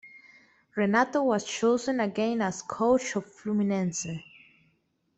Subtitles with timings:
[0.75, 4.07] Renato was chosen again as coach of Fluminense.